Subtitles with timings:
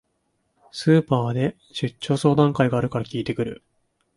[0.71, 3.61] スーパーで出張相談会があるから聞いてくる